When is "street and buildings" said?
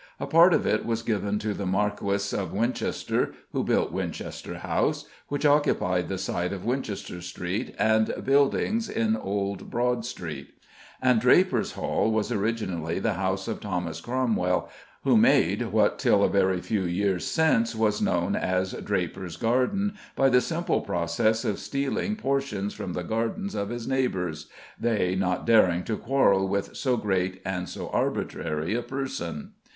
7.21-8.89